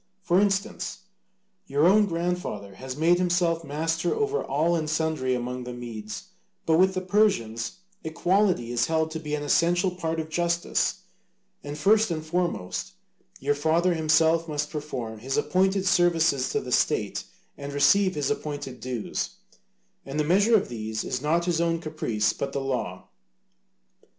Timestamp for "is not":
21.03-21.45